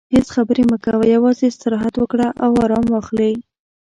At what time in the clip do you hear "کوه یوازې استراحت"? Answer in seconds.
0.85-1.93